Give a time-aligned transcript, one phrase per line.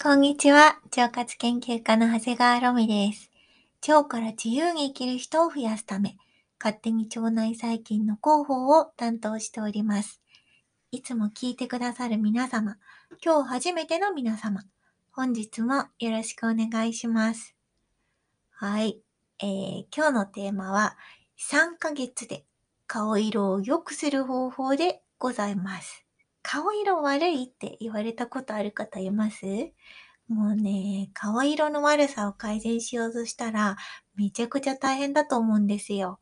[0.00, 0.78] こんにちは。
[0.96, 3.32] 腸活研究家の長谷川ロミです。
[3.88, 6.16] 腸から自由に生きる人を増やすため、
[6.62, 10.22] 勝手に腸内細菌の広報を担当しております。
[10.92, 12.76] いつも聞いてくださる皆様、
[13.24, 14.62] 今日初めての皆様、
[15.10, 17.56] 本日もよろしくお願いします。
[18.52, 19.00] はい。
[19.40, 20.96] えー、今日のテーマは、
[21.40, 22.44] 3ヶ月で
[22.86, 26.07] 顔色を良くする方法でございます。
[26.50, 29.44] 顔色悪いって言われたことある方います？
[30.28, 33.76] もうね、顔色の悪さを改善しようとしたら、
[34.16, 36.20] めちゃくちゃ大変だと思うんですよ。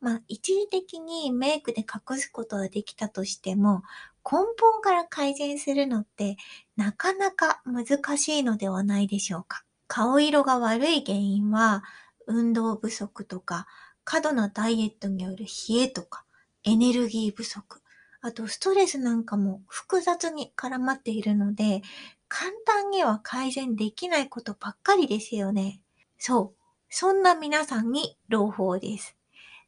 [0.00, 3.84] まあ、一時的にメイクで隠すことはできたとしても、
[4.24, 6.38] 根本から改善するのって、
[6.76, 9.62] なかなか難しいのではないでしょうか。
[9.86, 11.84] 顔色が悪い原因は、
[12.26, 13.68] 運動不足とか、
[14.02, 16.24] 過度なダイエットによる冷えとか、
[16.64, 17.80] エネルギー不足、
[18.20, 21.82] あとストレスなんかも複雑に絡まっているので、
[22.28, 25.80] 簡単には改善できないことばっかりですよね。
[26.18, 26.58] そう。
[26.90, 29.16] そんな皆さんに朗報です。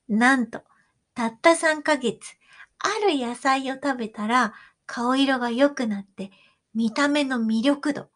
[0.08, 0.62] なんと、
[1.14, 2.36] たった3ヶ月、
[2.78, 4.54] ある野菜を食べたら
[4.86, 6.30] 顔色が良くなって、
[6.74, 8.08] 見た目の魅力度、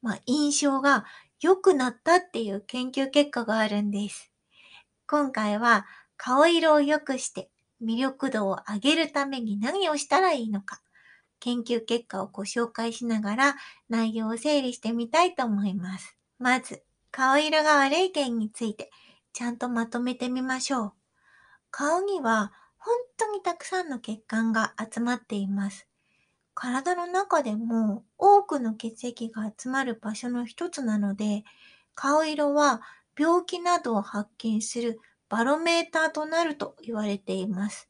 [0.00, 1.04] まあ、印象が
[1.40, 4.30] 良くなったっていう研究結果があるんです。
[5.06, 7.50] 今回は顔色を良くして
[7.82, 10.80] 魅力度を上げるために何をしたらいいのか、
[11.40, 13.56] 研究結果をご紹介しながら
[13.88, 16.16] 内容を整理してみたいと思います。
[16.38, 18.90] まず、顔色が悪い件について
[19.32, 20.92] ちゃんとまとめてみましょう。
[21.70, 25.88] 顔には本当にたくさんの血管が集まっています。
[26.54, 31.44] 体の中でも多くの血液が集まる場所の一つなので、
[31.94, 32.82] 顔色は
[33.18, 35.00] 病気などを発見する
[35.32, 37.88] バロメーターとなると言われています。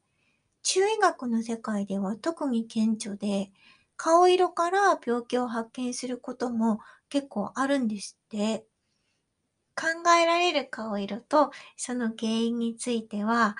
[0.62, 3.50] 中医学の世界では特に顕著で、
[3.96, 8.64] 顔色から病気を発見することも結構あるんですって。
[9.74, 13.56] 考えられる顔色とその原因については、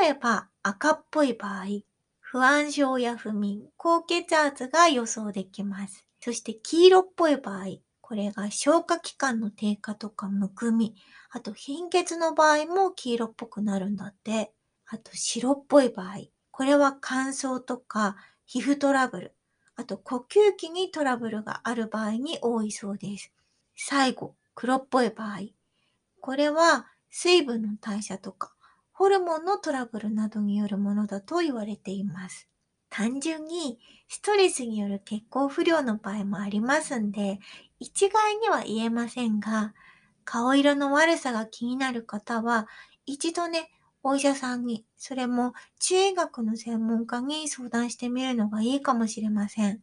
[0.00, 1.64] 例えば赤っぽい場合、
[2.20, 6.06] 不安症や不眠、高血圧が予想できます。
[6.20, 7.64] そして黄色っぽい場合、
[8.10, 10.96] これが消化器官の低下とかむくみ、
[11.30, 14.52] あと貧血の場合も黄色っぽくなるんだって。
[14.86, 16.16] あと白っぽい場合、
[16.50, 18.16] これは乾燥とか
[18.46, 19.36] 皮膚トラブル、
[19.76, 23.32] あと呼吸器にトラブルがある場合に多いそうです。
[23.76, 25.42] 最後、黒っぽい場合、
[26.20, 28.56] これは水分の代謝とか
[28.90, 32.49] ホルモンのトラブルなどによるものだと言われています。
[32.90, 33.78] 単純に
[34.08, 37.38] ストレスによる血行不良の場合もありますんで、
[37.78, 39.74] 一概には言えませんが、
[40.24, 42.68] 顔色の悪さが気になる方は、
[43.06, 43.70] 一度ね、
[44.02, 49.82] お医者さんに、それも中医学の専門家に相談してみるのがいいかもしれません。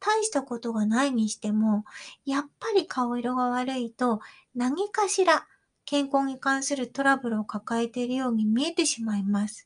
[0.00, 1.84] 大したことがないにしても、
[2.24, 4.20] やっぱり顔色が悪いと
[4.54, 5.46] 何かしら
[5.84, 9.65] 健康に関するトラブルを抱えているように見えてしまいます。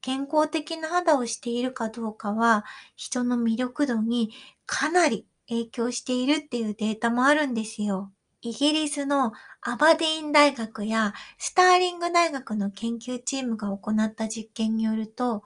[0.00, 2.64] 健康的な肌をしているかどうかは
[2.94, 4.30] 人の魅力度に
[4.66, 8.12] かなり影響しているっていうデータもあるんですよ。
[8.42, 15.42] イギリスのアバディーン大学やスターリング大学の研究チームが行った実験によると、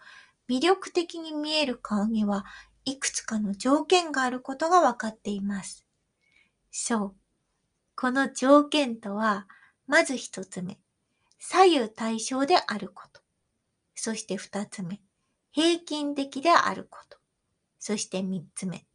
[0.48, 2.44] 魅力的に見える顔には
[2.84, 5.86] いくつかの条件があることが分かっています。
[6.70, 7.14] そう。
[7.96, 9.46] この条件とは、
[9.86, 10.78] まず一つ目、
[11.38, 13.20] 左右対称であること。
[14.00, 14.98] そして二つ目、
[15.52, 17.18] 平均的であること。
[17.78, 18.86] そして三つ目、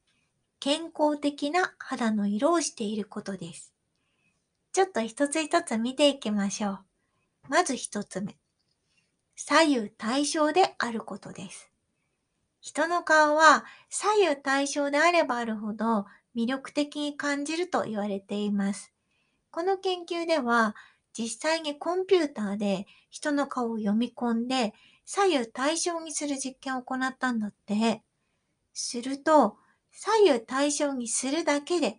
[0.59, 3.71] 健康的な肌の色をしていることです。
[4.73, 6.79] ちょっと一つ一つ見ていきましょう。
[7.49, 8.35] まず一つ目。
[9.35, 11.71] 左右対称であることです。
[12.59, 18.91] 人の顔は左右対称であればあるほど魅力的に感じると言われています。
[19.51, 20.75] この研究では
[21.17, 24.73] 実際にコンピューターで人の顔を読み込んで
[25.05, 28.01] 左右対称にする実験を行ったんだって。
[28.73, 29.55] すると
[29.91, 31.97] 左右対称にするだけで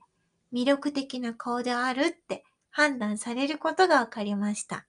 [0.52, 4.86] 魅力的な顔であるって判断されることが分かりました。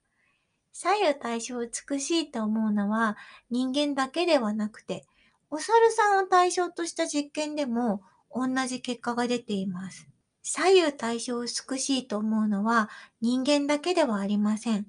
[0.73, 3.15] 左右対称美しいと思うのは
[3.49, 5.05] 人間だけではなくて、
[5.49, 8.01] お猿さんを対象とした実験でも
[8.31, 10.07] 同じ結果が出ています。
[10.49, 12.89] 左右対称美しいと思うのは
[13.19, 14.87] 人間だけではありません。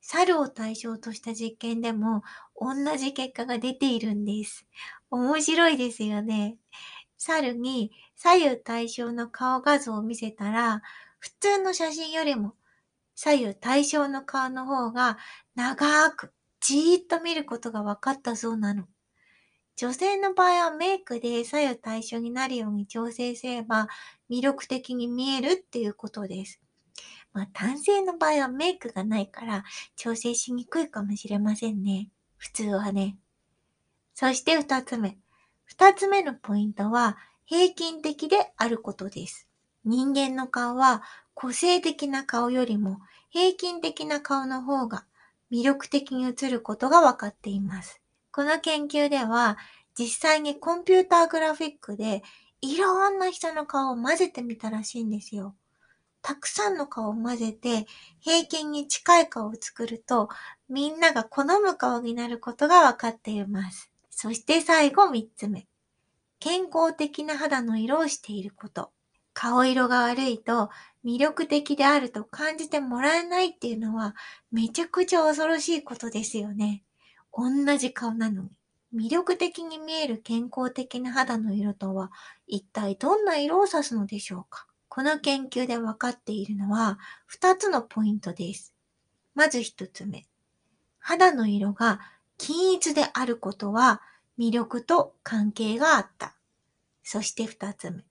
[0.00, 2.22] 猿を対象とした実験でも
[2.54, 4.64] 同じ結果が出ているんです。
[5.10, 6.56] 面白いですよね。
[7.18, 10.82] 猿に左右対称の顔画像を見せたら、
[11.18, 12.54] 普通の写真よりも
[13.16, 15.18] 左右対称の顔の方が
[15.56, 18.86] 長くじーっと見ることが分かったそうなの。
[19.76, 23.88] 女性の場合はメイクで左右対称になるように調整すれば
[24.30, 26.60] 魅力的に見えるっていうことです。
[27.32, 29.64] まあ男性の場合はメイクがないから
[29.96, 32.10] 調整しにくいかもしれませんね。
[32.36, 33.16] 普通はね。
[34.14, 35.16] そして二つ目。
[35.64, 39.48] 二つ目のポイントは平均的であることです。
[39.84, 41.02] 人間の顔は
[41.34, 42.98] 個性的な顔よりも
[43.30, 45.06] 平均的な顔の方が
[45.50, 48.01] 魅力的に映ることが分かっています。
[48.32, 49.58] この研究では
[49.96, 52.22] 実際にコンピューターグラフィックで
[52.62, 55.54] いろんな人の顔を混ぜてみたらしいんですよ。
[56.22, 57.86] たくさんの顔を混ぜて
[58.20, 60.28] 平均に近い顔を作ると
[60.68, 63.90] みんなが好む顔になることが分かっています。
[64.08, 65.66] そして最後三つ目。
[66.38, 68.90] 健康的な肌の色をしていること。
[69.34, 70.70] 顔色が悪いと
[71.04, 74.14] 魅力的であると感じてもらえないっていうのは
[74.50, 76.82] めちゃくちゃ恐ろしいことですよね。
[77.32, 78.50] 同じ顔なのに。
[78.94, 82.12] 魅力的に見える健康的な肌の色とは
[82.46, 84.66] 一体どんな色を指すのでしょうか？
[84.90, 86.98] この研究で分かっているのは
[87.40, 88.74] 2つのポイントです。
[89.34, 90.26] まず1つ目。
[90.98, 92.00] 肌の色が
[92.36, 94.02] 均一であることは
[94.38, 96.34] 魅力と関係があった。
[97.02, 98.04] そして2つ目。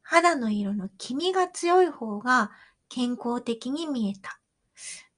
[0.00, 2.50] 肌の色の黄みが強い方が
[2.88, 4.40] 健康的に見えた。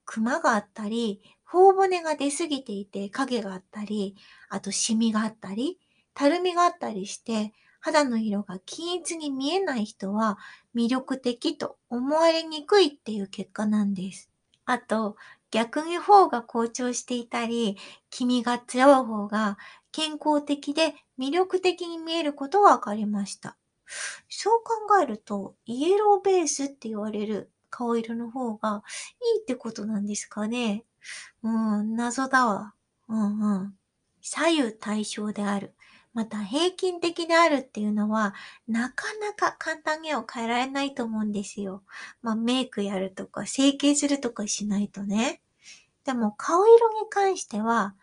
[0.04, 4.16] クマがあったり、頬骨が出すぎていて影があったり、
[4.48, 5.78] あとシミがあったり、
[6.14, 10.38] たるみがあったりして、肌の色が均一に見えない人は
[10.74, 14.30] 魅力的と思われにくいっていう結果なんです。
[14.64, 15.16] あと、
[15.52, 17.76] 逆に方が好調していたり、
[18.10, 19.58] 黄身が強い方が
[19.92, 23.56] 健康的で魅力的に見えることが分かりました。
[24.28, 28.82] そう考えると、イエローベースって言われる顔色の方が
[29.36, 30.85] いいってことなんですかね。
[31.42, 31.48] う
[31.82, 32.74] ん、謎だわ。
[33.08, 33.78] うんうん。
[34.20, 35.74] 左右対称である。
[36.14, 38.34] また平均的であるっていうのは、
[38.66, 41.82] なかなか簡単には変えられないと思うんですよ。
[42.22, 45.42] まあメイクやるとか、整形するとかしないとね。
[46.04, 47.94] でも顔色に関しては、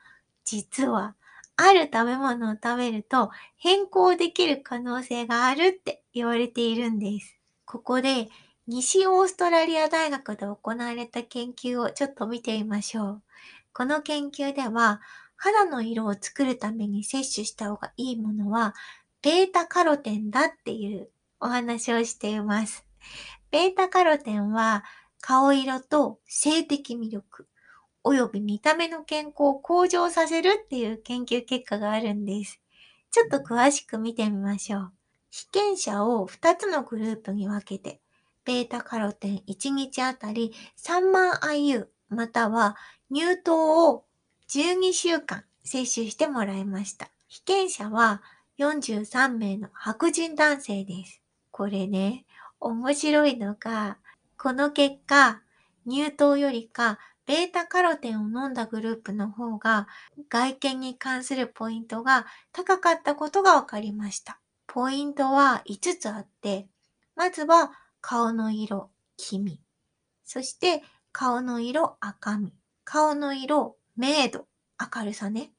[0.43, 1.15] 実は、
[1.55, 7.39] ある食べ物を食べると変更できる可能性があるって言われているんです。
[7.65, 8.29] ここで
[8.65, 13.23] 西オーストラリア大学で行われた研究をちょっと見てみましょう。
[13.73, 15.01] この研究では、
[15.35, 18.73] 肌の色を作るために摂取した方がいいものは、
[19.21, 21.09] ベータカロテンだっていう
[21.41, 22.85] お話をしています。
[23.51, 24.85] ベータカロテンは、
[25.19, 27.49] 顔色と性的魅力、
[28.01, 32.61] および見た目の健康を向上させるっていう研究結果があるんです。
[33.11, 34.93] ちょっと詳しく見てみましょう。
[35.31, 38.02] 被験者を2つのグループに分けて、
[38.45, 42.75] ベータカロテン1日あたり3万 IU または
[43.13, 44.05] 乳糖を
[44.49, 47.09] 12週間接種してもらいました。
[47.27, 48.21] 被験者は
[48.59, 51.21] 43名の白人男性です。
[51.51, 52.25] これね、
[52.59, 53.97] 面白いのが、
[54.37, 55.41] この結果、
[55.89, 59.87] 乳糖よりかベータカロテンを飲んだグループの方が
[60.29, 64.39] 外見に関するポイントが高かったことが分かりました。
[64.67, 66.67] ポイントは5つあって、
[67.15, 67.71] まずは
[68.05, 69.61] 顔の色、黄身。
[70.25, 70.83] そして
[71.13, 72.53] 顔の色、赤み。
[72.83, 74.45] 顔の色、明度、
[74.77, 75.53] 明るさね。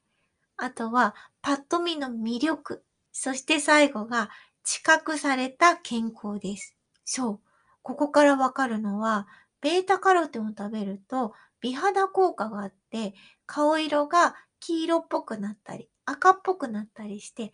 [0.55, 2.85] あとは、パッと見の魅力。
[3.11, 4.29] そして最後が、
[4.63, 6.77] 知覚された健康です。
[7.03, 7.39] そう。
[7.81, 9.27] ここからわかるのは、
[9.59, 13.15] ベータカロテンを食べると美肌効果があって、
[13.47, 17.53] 顔色が黄色っぽくなったり、赤っぽくなったりして、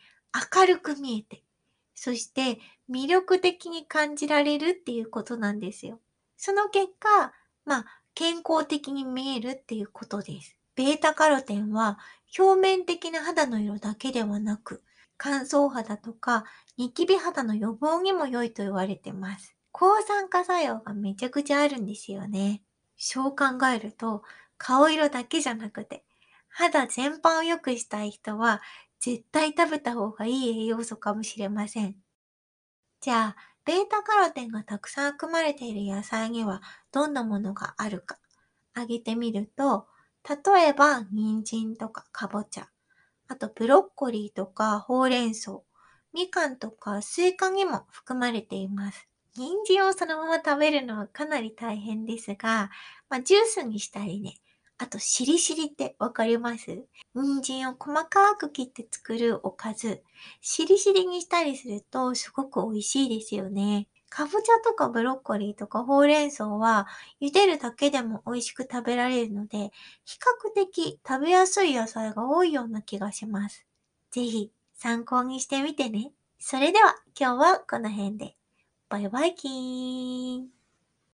[0.54, 1.46] 明るく見えて、
[1.96, 2.60] そして
[2.92, 6.00] 魅力的に感じられるっていうことなんですよ。
[6.38, 7.34] その結果、
[7.66, 10.58] まあ、健康的に見えるっていうことです。
[10.76, 12.00] ベータカロテンは
[12.38, 14.84] 表面的な肌の色だけではなく、
[15.18, 16.46] 乾燥肌とか
[16.78, 19.56] ニキビ肌の予防にも良いと言われてます。
[19.72, 22.62] 抗酸化作用がめちゃくちゃあるんですよね。
[22.98, 24.24] そう考えると、
[24.58, 26.04] 顔色だけじゃなくて、
[26.50, 28.62] 肌全般を良くしたい人は、
[29.00, 31.96] 絶対食べた方がいい栄養素かもしれません。
[33.02, 38.20] じゃあ、ベータカロテンがたくさん含まれている野菜にはどんなものがあるか、
[38.74, 39.88] 挙げてみると、
[40.30, 42.70] 例えば、人参とかかぼちゃ、
[43.28, 45.62] あとブロッコリーとかほうれん草、
[46.14, 49.08] みかんとかスイカにも含まれています。
[49.34, 52.70] 人参をそのまま食べるのはかなり大変ですが、
[53.10, 54.36] まあ、ジュースにしたりね、
[54.82, 56.84] あと、しりしりってわかります？
[57.14, 60.02] 人参を細かく切って作るおかず。
[60.42, 63.88] しりしりにしたりするとすごく美味しいですよね。
[64.10, 66.88] かぼちゃとかブロッコリーとかほうれん草は
[67.22, 69.72] 茹でるだけでも美味しく食べられるので、
[70.04, 73.64] 比較的食べやすい野菜が多いような気がします。
[74.10, 76.12] ぜひ参考にしてみてね。
[76.40, 78.36] それでは今日はこの辺で。
[78.90, 80.61] バイバイキーン。